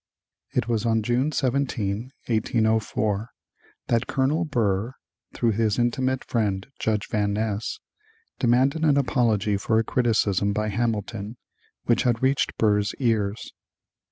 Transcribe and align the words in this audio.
It 0.55 0.67
was 0.67 0.83
on 0.83 1.03
June 1.03 1.31
17, 1.31 2.09
1804, 2.25 3.29
that 3.85 4.07
Colonel 4.07 4.45
Burr, 4.45 4.95
through 5.35 5.51
his 5.51 5.77
intimate 5.77 6.23
friend 6.25 6.65
Judge 6.79 7.07
Van 7.11 7.33
Ness, 7.33 7.77
demanded 8.39 8.83
an 8.83 8.97
apology 8.97 9.57
for 9.57 9.77
a 9.77 9.83
criticism 9.83 10.53
by 10.53 10.69
Hamilton 10.69 11.37
which 11.83 12.01
had 12.01 12.23
reached 12.23 12.57
Burr's 12.57 12.95
ears. 12.97 13.53